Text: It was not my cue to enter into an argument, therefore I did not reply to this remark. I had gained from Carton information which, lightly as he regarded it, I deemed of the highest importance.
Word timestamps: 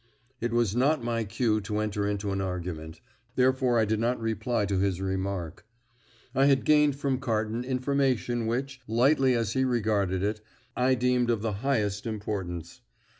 It 0.39 0.51
was 0.51 0.75
not 0.75 1.03
my 1.03 1.23
cue 1.25 1.61
to 1.61 1.77
enter 1.77 2.07
into 2.07 2.31
an 2.31 2.41
argument, 2.41 3.01
therefore 3.35 3.77
I 3.77 3.85
did 3.85 3.99
not 3.99 4.19
reply 4.19 4.65
to 4.65 4.75
this 4.75 4.99
remark. 4.99 5.63
I 6.33 6.47
had 6.47 6.65
gained 6.65 6.95
from 6.95 7.19
Carton 7.19 7.63
information 7.63 8.47
which, 8.47 8.81
lightly 8.87 9.35
as 9.35 9.53
he 9.53 9.63
regarded 9.63 10.23
it, 10.23 10.41
I 10.75 10.95
deemed 10.95 11.29
of 11.29 11.43
the 11.43 11.53
highest 11.61 12.07
importance. 12.07 12.81